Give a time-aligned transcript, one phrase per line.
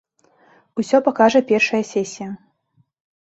[0.83, 2.29] Усё пакажа першая сесія.